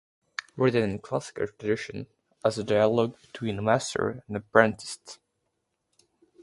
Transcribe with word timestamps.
Written 0.57 0.81
in 0.81 0.97
classical 0.97 1.45
tradition 1.45 2.07
as 2.43 2.57
a 2.57 2.63
dialogue 2.63 3.21
between 3.21 3.59
a 3.59 3.61
master 3.61 4.09
and 4.09 4.23
an 4.29 4.35
apprentice. 4.37 4.97